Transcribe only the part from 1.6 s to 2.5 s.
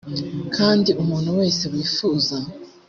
wifuza